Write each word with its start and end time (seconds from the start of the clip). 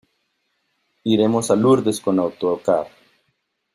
Iremos 1.03 1.51
a 1.51 1.55
Lourdes 1.55 2.01
con 2.01 2.17
autocar. 2.17 2.87